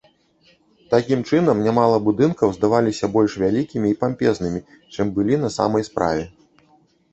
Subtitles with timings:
[0.93, 4.59] Такім чынам нямала будынкаў здаваліся больш вялікімі і пампезным,
[4.93, 6.23] чым былі на самай справе.